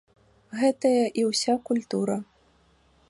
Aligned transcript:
Гэтая 0.61 1.03
і 1.23 1.27
ўся 1.29 1.53
культура. 1.71 2.17